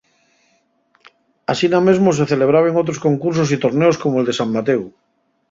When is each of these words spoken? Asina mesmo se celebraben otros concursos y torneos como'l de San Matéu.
Asina 1.51 1.79
mesmo 1.87 2.09
se 2.17 2.27
celebraben 2.31 2.79
otros 2.81 2.99
concursos 3.07 3.49
y 3.55 3.57
torneos 3.63 3.99
como'l 4.03 4.25
de 4.27 4.37
San 4.39 4.49
Matéu. 4.55 4.81